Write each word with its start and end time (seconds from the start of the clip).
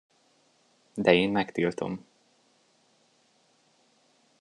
De 0.93 1.13
én 1.13 1.29
megtiltom. 1.31 2.05